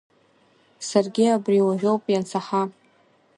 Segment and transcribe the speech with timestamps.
[0.87, 2.63] Саргьы абри уажәоуп иансаҳа.